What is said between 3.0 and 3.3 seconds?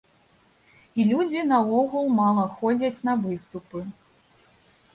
на